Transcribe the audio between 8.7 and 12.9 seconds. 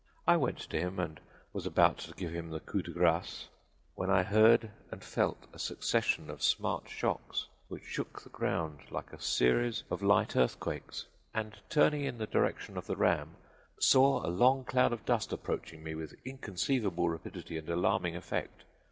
like a series of light earthquakes, and turning in the direction of